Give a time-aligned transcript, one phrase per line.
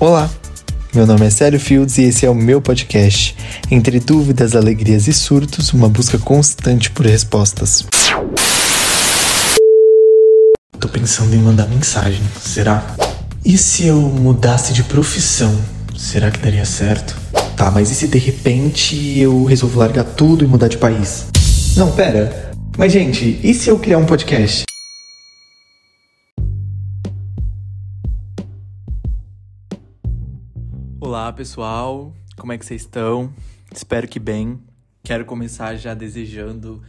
[0.00, 0.28] Olá,
[0.92, 3.36] meu nome é Célio Fields e esse é o meu podcast.
[3.70, 7.86] Entre dúvidas, alegrias e surtos, uma busca constante por respostas.
[10.80, 12.84] Tô pensando em mandar mensagem, será?
[13.44, 15.56] E se eu mudasse de profissão?
[15.96, 17.16] Será que daria certo?
[17.56, 21.26] Tá, mas e se de repente eu resolvo largar tudo e mudar de país?
[21.76, 22.50] Não, pera.
[22.76, 24.64] Mas gente, e se eu criar um podcast?
[31.06, 32.14] Olá, pessoal.
[32.34, 33.30] Como é que vocês estão?
[33.70, 34.58] Espero que bem.
[35.02, 36.82] Quero começar já desejando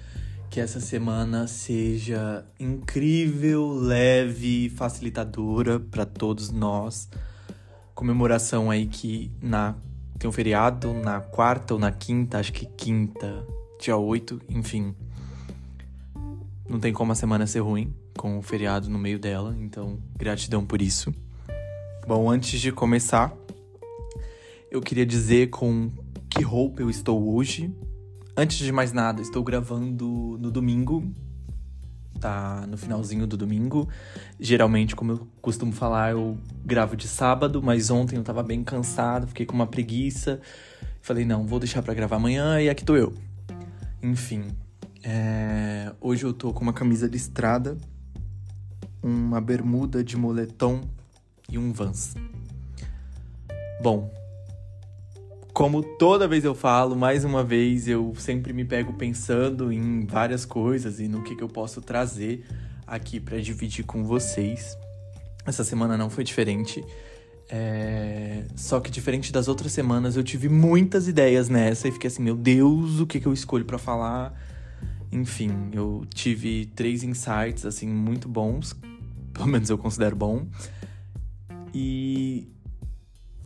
[0.49, 7.09] que essa semana seja incrível, leve, facilitadora para todos nós.
[7.93, 9.75] Comemoração aí que na
[10.17, 13.45] tem um feriado na quarta ou na quinta, acho que quinta,
[13.81, 14.95] dia 8, enfim.
[16.69, 20.65] Não tem como a semana ser ruim com o feriado no meio dela, então gratidão
[20.65, 21.13] por isso.
[22.07, 23.33] Bom, antes de começar,
[24.71, 25.91] eu queria dizer com
[26.29, 27.73] que roupa eu estou hoje.
[28.35, 31.09] Antes de mais nada, estou gravando no domingo,
[32.19, 33.87] tá no finalzinho do domingo.
[34.39, 39.27] Geralmente, como eu costumo falar, eu gravo de sábado, mas ontem eu tava bem cansado,
[39.27, 40.41] fiquei com uma preguiça.
[41.01, 43.13] Falei, não, vou deixar para gravar amanhã e aqui tô eu.
[44.01, 44.47] Enfim,
[45.03, 45.93] é...
[46.01, 47.77] hoje eu tô com uma camisa listrada,
[49.01, 50.81] uma bermuda de moletom
[51.49, 52.15] e um Vans.
[53.81, 54.11] Bom,
[55.55, 60.43] como toda vez eu falo, mais uma vez eu sempre me pego pensando em várias
[60.43, 62.43] coisas e no que, que eu posso trazer
[62.85, 64.77] aqui para dividir com vocês.
[65.45, 66.83] Essa semana não foi diferente.
[67.49, 68.43] É...
[68.53, 72.35] Só que diferente das outras semanas, eu tive muitas ideias nessa e fiquei assim, meu
[72.35, 74.37] Deus, o que, que eu escolho para falar?
[75.09, 78.75] Enfim, eu tive três insights assim muito bons,
[79.31, 80.45] pelo menos eu considero bom.
[81.73, 82.45] E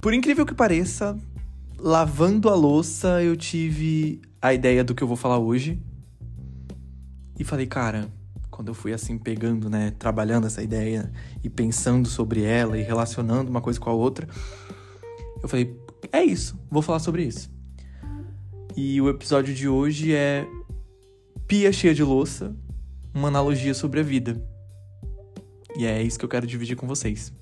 [0.02, 1.18] por incrível que pareça,
[1.80, 5.82] lavando a louça, eu tive a ideia do que eu vou falar hoje.
[7.38, 8.10] E falei, cara,
[8.50, 11.12] quando eu fui assim pegando, né, trabalhando essa ideia
[11.44, 14.28] e pensando sobre ela e relacionando uma coisa com a outra,
[15.42, 15.78] eu falei,
[16.12, 17.50] é isso, vou falar sobre isso.
[18.76, 20.46] E o episódio de hoje é
[21.48, 22.56] Pia cheia de louça,
[23.14, 24.40] uma analogia sobre a vida.
[25.76, 27.34] E é isso que eu quero dividir com vocês.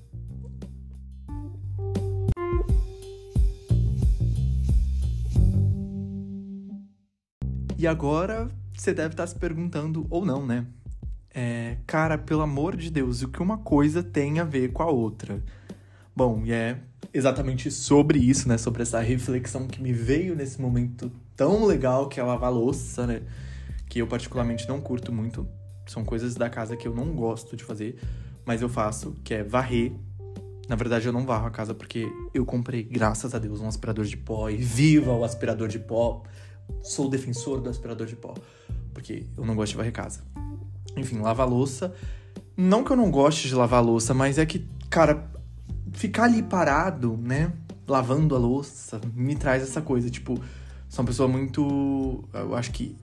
[7.78, 10.66] E agora você deve estar se perguntando, ou não, né?
[11.32, 14.90] É, cara, pelo amor de Deus, o que uma coisa tem a ver com a
[14.90, 15.40] outra?
[16.14, 16.80] Bom, e é
[17.14, 18.58] exatamente sobre isso, né?
[18.58, 23.22] Sobre essa reflexão que me veio nesse momento tão legal que é lavar louça, né?
[23.88, 25.46] Que eu particularmente não curto muito.
[25.86, 27.96] São coisas da casa que eu não gosto de fazer,
[28.44, 29.92] mas eu faço, que é varrer.
[30.68, 34.04] Na verdade, eu não varro a casa porque eu comprei, graças a Deus, um aspirador
[34.04, 36.24] de pó e viva o aspirador de pó
[36.82, 38.34] sou defensor do aspirador de pó,
[38.92, 40.20] porque eu não gosto de varrer casa.
[40.96, 41.94] Enfim, lavar louça.
[42.56, 45.30] Não que eu não goste de lavar louça, mas é que, cara,
[45.92, 47.52] ficar ali parado, né,
[47.86, 50.40] lavando a louça, me traz essa coisa, tipo,
[50.88, 52.96] sou uma pessoa muito, eu acho que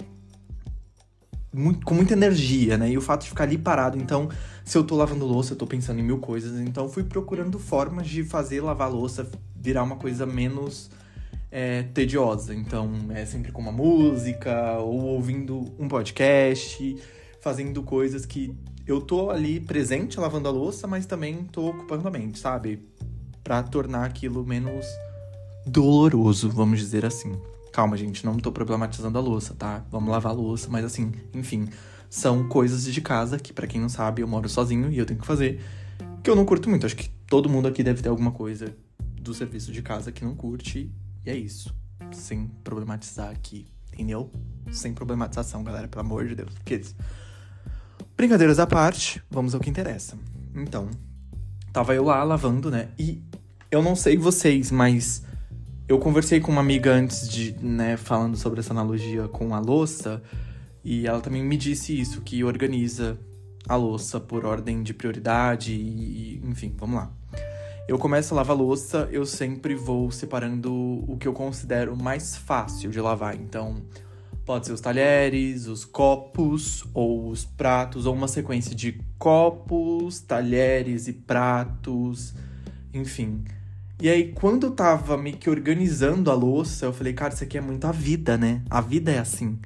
[1.54, 2.92] muito, com muita energia, né?
[2.92, 4.30] E o fato de ficar ali parado, então,
[4.64, 8.08] se eu tô lavando louça, eu tô pensando em mil coisas, então fui procurando formas
[8.08, 10.92] de fazer lavar louça virar uma coisa menos
[11.56, 12.54] é, tediosa.
[12.54, 16.98] Então, é sempre com uma música ou ouvindo um podcast,
[17.40, 18.54] fazendo coisas que
[18.86, 22.86] eu tô ali presente lavando a louça, mas também tô ocupando a mente, sabe?
[23.42, 24.86] Pra tornar aquilo menos
[25.66, 27.40] doloroso, vamos dizer assim.
[27.72, 29.86] Calma, gente, não tô problematizando a louça, tá?
[29.90, 31.70] Vamos lavar a louça, mas assim, enfim,
[32.10, 35.22] são coisas de casa que, para quem não sabe, eu moro sozinho e eu tenho
[35.22, 35.62] que fazer,
[36.22, 36.86] que eu não curto muito.
[36.86, 38.76] Acho que todo mundo aqui deve ter alguma coisa
[39.22, 40.92] do serviço de casa que não curte
[41.26, 41.76] e é isso.
[42.12, 44.32] Sem problematizar aqui, entendeu?
[44.72, 46.54] Sem problematização, galera, pelo amor de Deus.
[46.64, 46.96] Kids.
[48.16, 50.18] Brincadeiras à parte, vamos ao que interessa.
[50.54, 50.90] Então,
[51.74, 52.90] tava eu lá lavando, né?
[52.98, 53.22] E
[53.70, 55.24] eu não sei vocês, mas
[55.88, 60.22] eu conversei com uma amiga antes de, né, falando sobre essa analogia com a louça,
[60.84, 63.20] e ela também me disse isso, que organiza
[63.68, 67.12] a louça por ordem de prioridade e, enfim, vamos lá.
[67.88, 70.74] Eu começo a lavar louça, eu sempre vou separando
[71.08, 73.36] o que eu considero mais fácil de lavar.
[73.36, 73.84] Então,
[74.44, 81.08] pode ser os talheres, os copos ou os pratos, ou uma sequência de copos, talheres
[81.08, 82.34] e pratos,
[82.92, 83.44] enfim.
[84.02, 87.56] E aí, quando eu tava meio que organizando a louça, eu falei, cara, isso aqui
[87.56, 88.64] é muito a vida, né?
[88.68, 89.60] A vida é assim.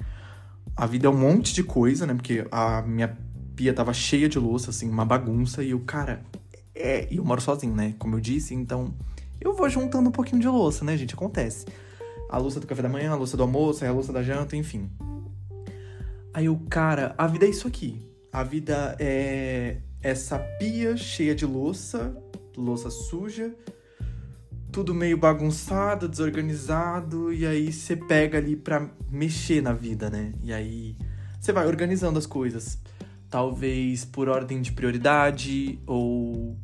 [0.75, 2.13] A vida é um monte de coisa, né?
[2.13, 3.17] Porque a minha
[3.55, 6.21] pia tava cheia de louça, assim, uma bagunça, e eu, cara,
[6.79, 7.93] é, e eu moro sozinho, né?
[7.99, 8.93] Como eu disse, então
[9.39, 11.13] eu vou juntando um pouquinho de louça, né, gente?
[11.13, 11.65] Acontece.
[12.29, 14.89] A louça do café da manhã, a louça do almoço, a louça da janta, enfim.
[16.33, 18.07] Aí o cara, a vida é isso aqui.
[18.31, 22.15] A vida é essa pia cheia de louça,
[22.55, 23.53] louça suja,
[24.71, 30.33] tudo meio bagunçado, desorganizado, e aí você pega ali pra mexer na vida, né?
[30.43, 30.95] E aí
[31.39, 32.77] você vai organizando as coisas.
[33.29, 36.57] Talvez por ordem de prioridade, ou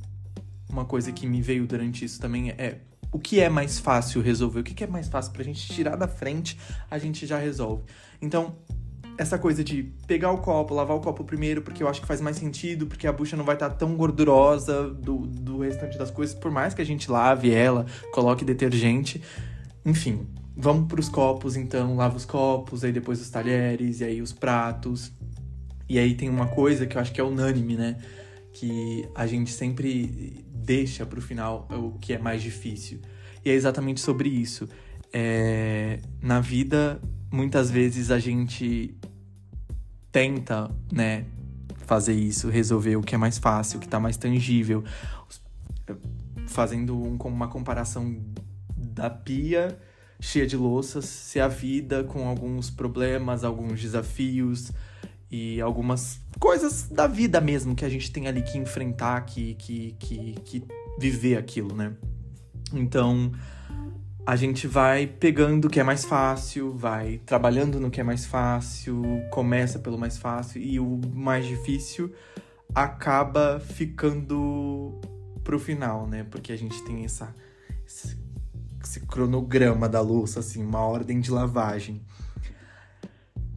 [0.75, 2.79] uma coisa que me veio durante isso também é
[3.11, 6.07] o que é mais fácil resolver, o que é mais fácil pra gente tirar da
[6.07, 6.59] frente,
[6.91, 7.83] a gente já resolve.
[8.21, 8.57] Então,
[9.17, 12.19] essa coisa de pegar o copo, lavar o copo primeiro, porque eu acho que faz
[12.19, 16.11] mais sentido, porque a bucha não vai estar tá tão gordurosa do, do restante das
[16.11, 19.23] coisas, por mais que a gente lave ela, coloque detergente.
[19.85, 20.27] Enfim,
[20.57, 24.33] vamos para os copos, então, lava os copos, aí depois os talheres, e aí os
[24.33, 25.13] pratos.
[25.87, 27.95] E aí tem uma coisa que eu acho que é unânime, né?
[28.57, 33.01] Que a gente sempre deixa para o final o que é mais difícil.
[33.43, 34.67] E é exatamente sobre isso.
[35.11, 35.99] É...
[36.21, 38.95] Na vida, muitas vezes a gente
[40.09, 41.25] tenta, né,
[41.85, 44.83] fazer isso, resolver o que é mais fácil, o que tá mais tangível.
[46.47, 48.17] Fazendo um, uma comparação
[48.77, 49.77] da pia
[50.19, 54.71] cheia de louças, ser a vida com alguns problemas, alguns desafios
[55.35, 59.95] e algumas coisas da vida mesmo que a gente tem ali que enfrentar, que, que,
[59.99, 60.63] que, que
[60.97, 61.93] viver aquilo, né?
[62.73, 63.31] Então,
[64.25, 68.25] a gente vai pegando o que é mais fácil, vai trabalhando no que é mais
[68.25, 72.13] fácil, começa pelo mais fácil e o mais difícil
[72.73, 74.99] acaba ficando
[75.43, 76.25] pro final, né?
[76.31, 77.35] Porque a gente tem essa
[77.85, 78.17] esse,
[78.81, 82.01] esse cronograma da louça assim, uma ordem de lavagem.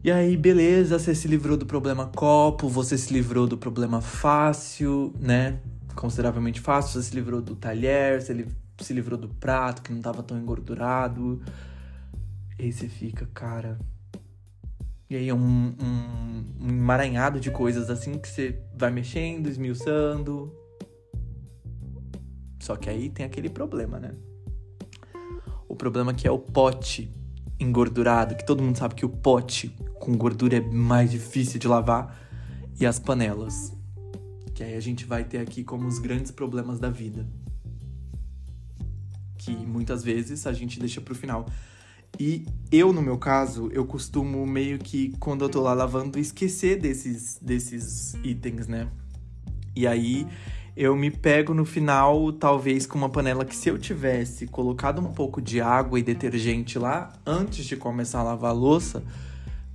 [0.01, 5.13] E aí, beleza, você se livrou do problema copo, você se livrou do problema fácil,
[5.19, 5.59] né?
[5.93, 8.47] Consideravelmente fácil, você se livrou do talher, você
[8.79, 11.41] se livrou do prato que não tava tão engordurado.
[12.57, 13.77] E aí você fica, cara.
[15.09, 20.55] E aí é um, um, um emaranhado de coisas assim que você vai mexendo, esmiuçando.
[22.61, 24.15] Só que aí tem aquele problema, né?
[25.67, 27.13] O problema que é o pote
[27.59, 32.17] engordurado, que todo mundo sabe que o pote com gordura é mais difícil de lavar,
[32.79, 33.73] e as panelas.
[34.53, 37.27] Que aí a gente vai ter aqui como os grandes problemas da vida
[39.39, 41.47] que muitas vezes a gente deixa pro final.
[42.19, 46.79] E eu, no meu caso, eu costumo meio que, quando eu tô lá lavando, esquecer
[46.79, 48.89] desses, desses itens, né?
[49.75, 50.27] E aí
[50.79, 55.11] eu me pego no final, talvez com uma panela que se eu tivesse colocado um
[55.11, 59.03] pouco de água e detergente lá antes de começar a lavar a louça,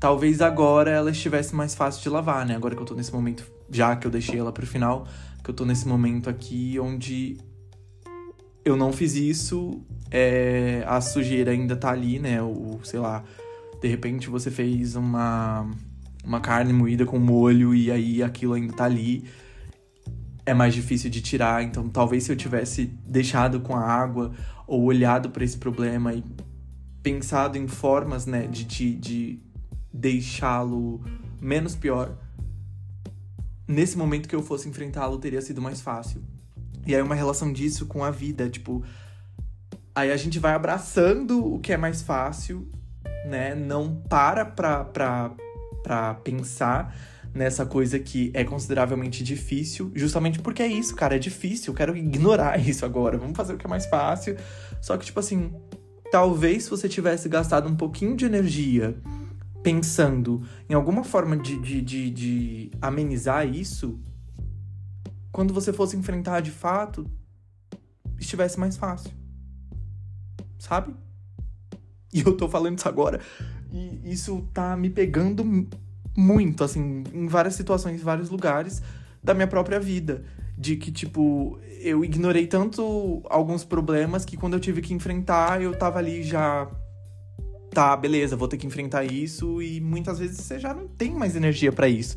[0.00, 2.56] talvez agora ela estivesse mais fácil de lavar, né?
[2.56, 5.06] Agora que eu tô nesse momento, já que eu deixei ela pro final,
[5.44, 7.36] que eu tô nesse momento aqui onde
[8.64, 12.40] eu não fiz isso, é, a sujeira ainda tá ali, né?
[12.40, 13.22] O, sei lá,
[13.78, 15.70] de repente você fez uma,
[16.24, 19.22] uma carne moída com molho e aí aquilo ainda tá ali.
[20.46, 24.32] É mais difícil de tirar, então talvez se eu tivesse deixado com a água
[24.66, 26.22] ou olhado para esse problema e
[27.02, 29.42] pensado em formas, né, de, de, de
[29.92, 31.02] deixá-lo
[31.40, 32.16] menos pior,
[33.66, 36.22] nesse momento que eu fosse enfrentá-lo teria sido mais fácil.
[36.86, 38.84] E aí uma relação disso com a vida, tipo.
[39.94, 42.68] Aí a gente vai abraçando o que é mais fácil,
[43.26, 43.54] né?
[43.54, 45.32] Não para pra, pra,
[45.82, 46.94] pra pensar
[47.34, 51.96] nessa coisa que é consideravelmente difícil, justamente porque é isso, cara, é difícil, eu quero
[51.96, 54.36] ignorar isso agora, vamos fazer o que é mais fácil.
[54.80, 55.52] Só que, tipo assim,
[56.12, 58.96] talvez se você tivesse gastado um pouquinho de energia
[59.62, 63.98] pensando em alguma forma de, de, de, de amenizar isso,
[65.32, 67.10] quando você fosse enfrentar de fato,
[68.18, 69.10] estivesse mais fácil.
[70.58, 70.94] Sabe?
[72.12, 73.20] E eu tô falando isso agora
[73.72, 75.44] e isso tá me pegando
[76.16, 78.82] muito, assim, em várias situações, em vários lugares
[79.22, 80.24] da minha própria vida.
[80.56, 85.76] De que, tipo, eu ignorei tanto alguns problemas que quando eu tive que enfrentar, eu
[85.76, 86.70] tava ali já.
[87.70, 89.60] Tá, beleza, vou ter que enfrentar isso.
[89.60, 92.16] E muitas vezes você já não tem mais energia para isso.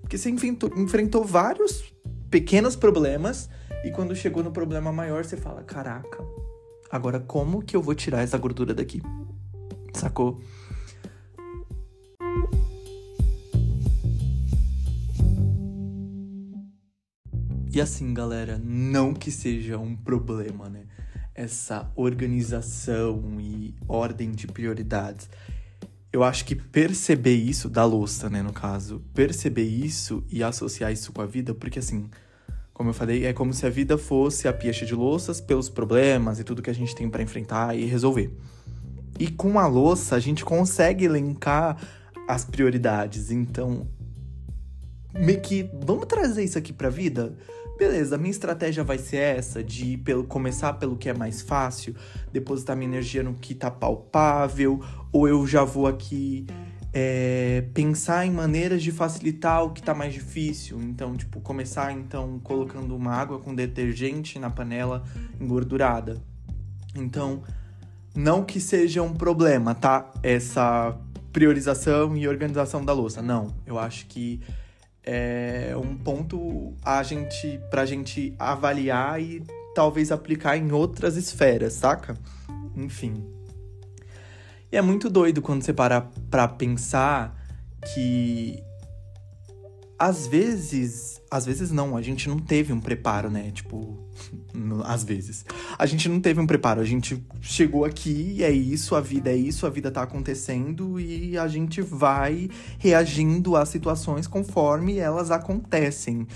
[0.00, 1.92] Porque você enfrentou, enfrentou vários
[2.30, 3.48] pequenos problemas
[3.84, 6.18] e quando chegou no problema maior você fala: caraca,
[6.90, 9.00] agora como que eu vou tirar essa gordura daqui?
[9.92, 10.40] Sacou?
[17.76, 20.84] E assim, galera, não que seja um problema, né?
[21.34, 25.28] Essa organização e ordem de prioridades.
[26.10, 31.12] Eu acho que perceber isso, da louça, né, no caso, perceber isso e associar isso
[31.12, 32.08] com a vida, porque assim,
[32.76, 36.38] Como eu falei, é como se a vida fosse a pia de louças pelos problemas
[36.38, 38.30] e tudo que a gente tem para enfrentar e resolver.
[39.18, 41.78] E com a louça, a gente consegue elencar
[42.28, 43.30] as prioridades.
[43.30, 43.88] Então,
[45.14, 47.34] meio que vamos trazer isso aqui pra vida?
[47.78, 51.94] Beleza, minha estratégia vai ser essa, de pelo, começar pelo que é mais fácil,
[52.32, 56.46] depositar minha energia no que tá palpável, ou eu já vou aqui
[56.98, 60.80] é, pensar em maneiras de facilitar o que tá mais difícil.
[60.80, 65.04] Então, tipo, começar então colocando uma água com detergente na panela
[65.38, 66.16] engordurada.
[66.94, 67.42] Então,
[68.14, 70.10] não que seja um problema, tá?
[70.22, 70.98] Essa
[71.30, 73.20] priorização e organização da louça.
[73.20, 74.40] Não, eu acho que
[75.06, 79.42] é um ponto a gente pra gente avaliar e
[79.74, 82.16] talvez aplicar em outras esferas, saca?
[82.74, 83.24] Enfim.
[84.70, 87.40] E é muito doido quando você para pra pensar
[87.94, 88.62] que
[89.98, 93.50] às vezes, às vezes não, a gente não teve um preparo, né?
[93.50, 93.98] Tipo,
[94.84, 95.44] às vezes.
[95.78, 99.36] A gente não teve um preparo, a gente chegou aqui, é isso, a vida é
[99.36, 106.26] isso, a vida tá acontecendo e a gente vai reagindo às situações conforme elas acontecem.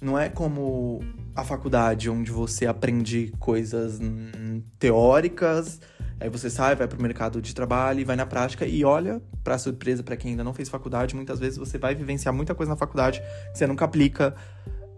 [0.00, 1.02] Não é como
[1.34, 5.80] a faculdade, onde você aprende coisas hum, teóricas
[6.20, 9.58] Aí você sai, vai pro mercado de trabalho e vai na prática e olha, para
[9.58, 12.76] surpresa para quem ainda não fez faculdade, muitas vezes você vai vivenciar muita coisa na
[12.76, 13.20] faculdade
[13.52, 14.34] que você nunca aplica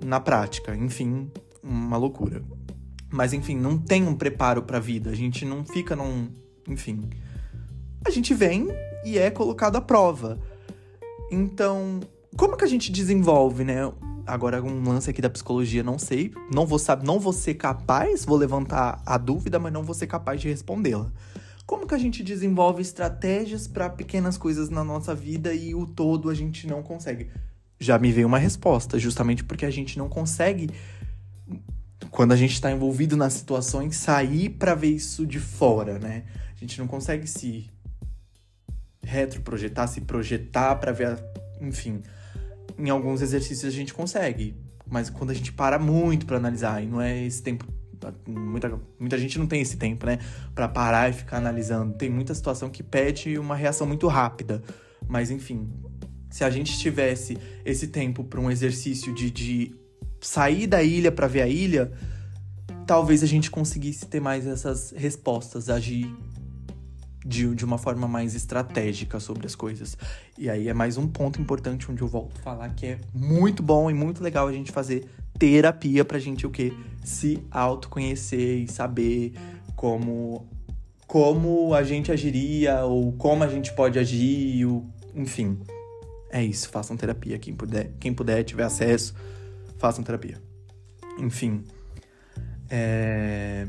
[0.05, 0.75] na prática.
[0.77, 1.31] Enfim,
[1.63, 2.43] uma loucura.
[3.11, 5.11] Mas enfim, não tem um preparo para a vida.
[5.11, 6.29] A gente não fica num,
[6.69, 7.09] enfim,
[8.05, 8.69] a gente vem
[9.05, 10.39] e é colocado à prova.
[11.31, 12.01] Então,
[12.37, 13.93] como que a gente desenvolve, né,
[14.27, 18.25] agora um lance aqui da psicologia, não sei, não vou saber, não vou ser capaz,
[18.25, 21.11] vou levantar a dúvida, mas não vou ser capaz de respondê-la.
[21.65, 26.31] Como que a gente desenvolve estratégias para pequenas coisas na nossa vida e o todo
[26.31, 27.31] a gente não consegue?
[27.79, 30.71] Já me veio uma resposta, justamente porque a gente não consegue
[32.11, 36.25] quando a gente está envolvido nas situações sair para ver isso de fora, né?
[36.55, 37.69] A gente não consegue se
[39.03, 41.19] retroprojetar, se projetar para ver, a...
[41.61, 42.03] enfim,
[42.79, 44.57] em alguns exercícios a gente consegue.
[44.89, 47.67] Mas quando a gente para muito para analisar, e não é esse tempo.
[48.27, 50.19] Muita, muita gente não tem esse tempo, né?
[50.55, 51.95] Pra parar e ficar analisando.
[51.95, 54.63] Tem muita situação que pede uma reação muito rápida.
[55.09, 55.69] Mas enfim,
[56.31, 59.75] se a gente tivesse esse tempo para um exercício de, de
[60.21, 61.91] sair da ilha para ver a ilha,
[62.87, 66.15] talvez a gente conseguisse ter mais essas respostas, agir
[67.27, 69.99] de, de uma forma mais estratégica sobre as coisas.
[70.39, 73.63] E aí é mais um ponto importante onde eu volto a falar que é muito
[73.63, 76.73] bom e muito legal a gente fazer terapia pra gente o quê?
[77.05, 79.35] Se autoconhecer e saber
[79.75, 80.49] como
[81.07, 85.59] como a gente agiria ou como a gente pode agir, ou, enfim.
[86.31, 89.15] É isso, façam terapia quem puder, quem puder tiver acesso,
[89.79, 90.43] façam terapia.
[91.19, 91.63] Enfim,
[92.69, 93.67] é...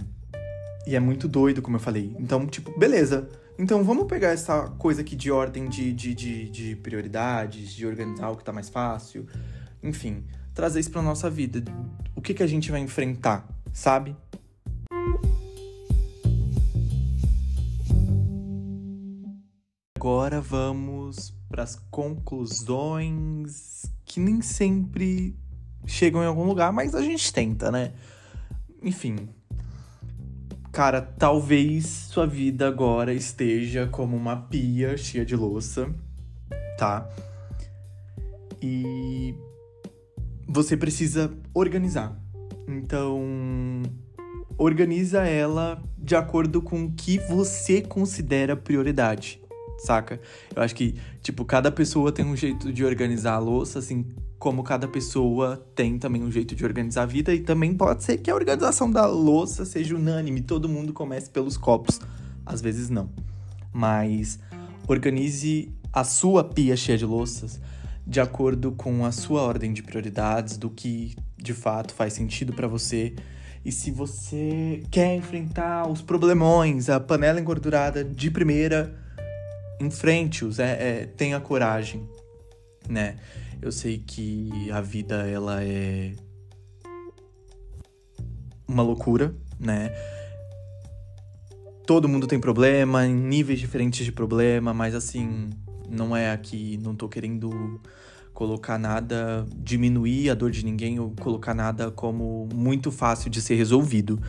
[0.88, 2.16] E é muito doido, como eu falei.
[2.18, 3.28] Então, tipo, beleza.
[3.60, 8.30] Então vamos pegar essa coisa aqui de ordem de, de, de, de prioridades, de organizar
[8.30, 9.26] o que tá mais fácil,
[9.82, 10.24] enfim,
[10.54, 11.64] trazer isso pra nossa vida.
[12.16, 14.16] O que, que a gente vai enfrentar, sabe?
[19.98, 23.12] Agora vamos para as conclusões
[24.06, 25.36] que nem sempre
[25.88, 27.94] chegam em algum lugar, mas a gente tenta, né?
[28.84, 29.28] Enfim,
[30.78, 35.90] Cara, talvez sua vida agora esteja como uma pia cheia de louça,
[36.78, 37.10] tá?
[38.62, 39.34] E
[40.48, 42.16] você precisa organizar.
[42.68, 43.82] Então,
[44.56, 49.42] organiza ela de acordo com o que você considera prioridade,
[49.78, 50.20] saca?
[50.56, 54.06] Eu acho que, tipo, cada pessoa tem um jeito de organizar a louça, assim,
[54.40, 58.18] como cada pessoa tem também um jeito de organizar a vida e também pode ser
[58.18, 62.00] que a organização da louça seja unânime, todo mundo comece pelos copos.
[62.46, 63.10] Às vezes não.
[63.74, 64.40] Mas
[64.88, 67.60] organize a sua pia cheia de louças
[68.08, 72.66] de acordo com a sua ordem de prioridades, do que de fato faz sentido para
[72.66, 73.14] você.
[73.66, 78.96] E se você quer enfrentar os problemões, a panela engordurada de primeira,
[79.80, 82.08] enfrente-os, é, é, tenha coragem,
[82.90, 83.18] né?
[83.62, 86.14] Eu sei que a vida ela é
[88.68, 89.92] uma loucura, né?
[91.86, 95.50] Todo mundo tem problema, em níveis diferentes de problema, mas assim,
[95.90, 97.80] não é aqui, não tô querendo
[98.34, 103.56] colocar nada, diminuir a dor de ninguém ou colocar nada como muito fácil de ser
[103.56, 104.22] resolvido.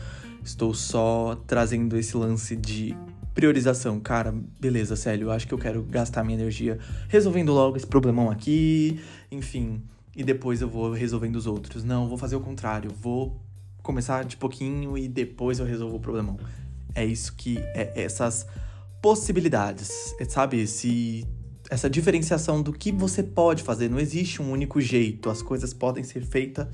[0.43, 2.95] Estou só trazendo esse lance de
[3.39, 4.01] priorização.
[4.01, 6.77] Cara, beleza, sério, eu acho que eu quero gastar minha energia
[7.07, 8.99] resolvendo logo esse problemão aqui,
[9.31, 9.81] enfim,
[10.13, 11.85] e depois eu vou resolvendo os outros.
[11.85, 12.91] Não, vou fazer o contrário.
[13.01, 13.41] Vou
[13.81, 16.37] começar de pouquinho e depois eu resolvo o problemão.
[16.93, 18.45] É isso que é essas
[19.01, 20.67] possibilidades, sabe?
[20.67, 21.25] Se
[21.69, 25.29] essa diferenciação do que você pode fazer, não existe um único jeito.
[25.29, 26.69] As coisas podem ser feita,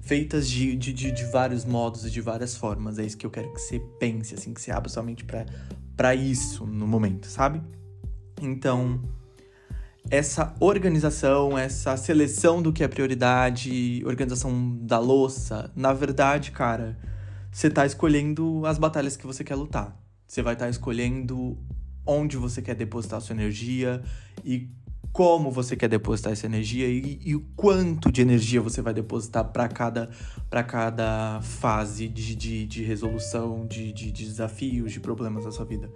[0.00, 2.98] feitas de, de, de, de vários modos e de várias formas.
[2.98, 5.24] É isso que eu quero que você pense, assim, que você abra sua mente
[5.96, 7.62] para isso no momento, sabe?
[8.40, 9.00] Então,
[10.08, 16.98] essa organização, essa seleção do que é prioridade, organização da louça, na verdade, cara,
[17.52, 19.96] você tá escolhendo as batalhas que você quer lutar.
[20.26, 21.58] Você vai estar tá escolhendo
[22.06, 24.02] onde você quer depositar sua energia
[24.44, 24.70] e
[25.12, 29.44] como você quer depositar essa energia e, e o quanto de energia você vai depositar
[29.44, 30.08] para cada,
[30.68, 35.90] cada fase de, de, de resolução de, de, de desafios, de problemas da sua vida.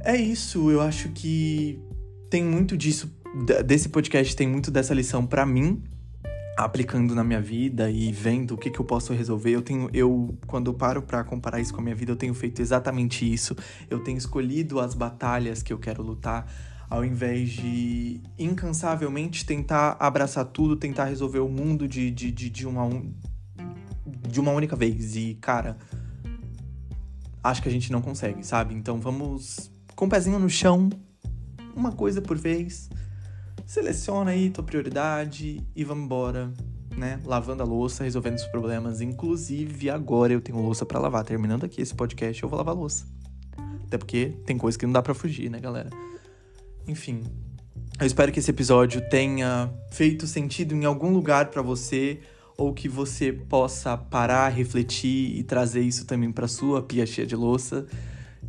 [0.00, 1.80] É isso, eu acho que
[2.28, 3.10] tem muito disso,
[3.64, 5.82] desse podcast tem muito dessa lição para mim,
[6.56, 9.50] aplicando na minha vida e vendo o que, que eu posso resolver.
[9.50, 12.34] Eu tenho, eu, quando eu paro para comparar isso com a minha vida, eu tenho
[12.34, 13.56] feito exatamente isso.
[13.90, 16.46] Eu tenho escolhido as batalhas que eu quero lutar,
[16.94, 22.68] ao invés de incansavelmente tentar abraçar tudo, tentar resolver o mundo de, de, de, de
[22.68, 22.88] uma,
[24.28, 25.16] de uma única vez.
[25.16, 25.76] E, cara,
[27.42, 28.74] acho que a gente não consegue, sabe?
[28.74, 30.88] Então vamos com o pezinho no chão,
[31.74, 32.88] uma coisa por vez.
[33.66, 36.52] Seleciona aí tua prioridade e vamos embora,
[36.96, 37.20] né?
[37.24, 39.00] Lavando a louça, resolvendo os problemas.
[39.00, 41.24] Inclusive, agora eu tenho louça para lavar.
[41.24, 43.04] Terminando aqui esse podcast, eu vou lavar louça.
[43.84, 45.90] Até porque tem coisa que não dá para fugir, né, galera?
[46.86, 47.22] Enfim,
[47.98, 52.20] eu espero que esse episódio tenha feito sentido em algum lugar para você
[52.56, 57.34] ou que você possa parar, refletir e trazer isso também para sua pia cheia de
[57.34, 57.86] louça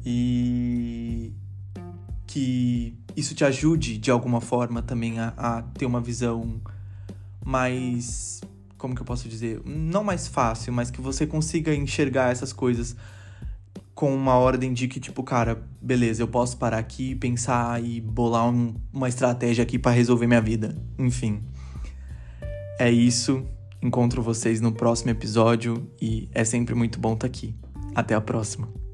[0.06, 1.34] e
[2.28, 6.62] que isso te ajude de alguma forma também a, a, ter uma visão
[7.44, 8.42] mais.
[8.78, 9.62] Como que eu posso dizer?
[9.66, 12.96] Não mais fácil, mas que você consiga enxergar essas coisas
[13.96, 18.48] com uma ordem de que, tipo, cara, beleza, eu posso parar aqui, pensar e bolar
[18.48, 20.76] um, uma estratégia aqui para resolver minha vida.
[21.00, 21.42] Enfim.
[22.78, 23.46] É isso.
[23.82, 27.56] Encontro vocês no próximo episódio e é sempre muito bom estar tá aqui.
[27.96, 28.85] Até a próxima.